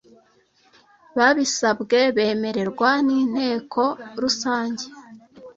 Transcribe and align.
babisabwe 1.17 1.99
bemerwa 2.15 2.89
n 3.05 3.07
inteko 3.19 3.83
rusange 4.21 4.85